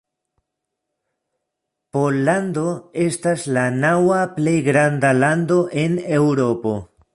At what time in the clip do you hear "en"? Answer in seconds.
5.85-6.03